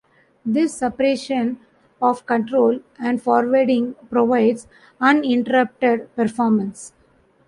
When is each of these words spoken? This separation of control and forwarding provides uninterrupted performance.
This 0.43 0.73
separation 0.73 1.59
of 2.01 2.25
control 2.25 2.79
and 2.99 3.21
forwarding 3.21 3.93
provides 4.09 4.65
uninterrupted 4.99 6.15
performance. 6.15 6.93